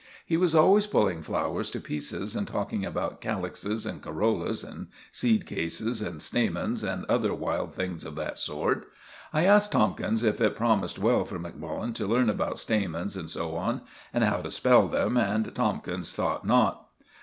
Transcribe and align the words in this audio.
He 0.25 0.35
was 0.35 0.55
always 0.55 0.87
pulling 0.87 1.21
flowers 1.21 1.69
to 1.69 1.79
pieces, 1.79 2.35
and 2.35 2.47
talking 2.47 2.83
about 2.83 3.21
calyxes 3.21 3.85
and 3.85 4.01
corollas, 4.01 4.63
and 4.63 4.87
seed 5.11 5.45
cases 5.45 6.01
and 6.01 6.19
stamens, 6.23 6.83
and 6.83 7.05
other 7.05 7.35
wild 7.35 7.75
things 7.75 8.03
of 8.03 8.15
that 8.15 8.39
sort. 8.39 8.87
I 9.31 9.45
asked 9.45 9.71
Tomkins 9.73 10.23
if 10.23 10.41
it 10.41 10.55
promised 10.55 10.97
well 10.97 11.23
for 11.23 11.37
Macmullen 11.37 11.93
to 11.93 12.07
learn 12.07 12.31
about 12.31 12.57
stamens 12.57 13.15
and 13.15 13.29
so 13.29 13.55
on, 13.55 13.81
and 14.11 14.23
how 14.23 14.37
to 14.41 14.49
spell 14.49 14.87
them; 14.87 15.17
and 15.17 15.53
Tomkins 15.53 16.13
thought 16.13 16.47
not. 16.47 16.87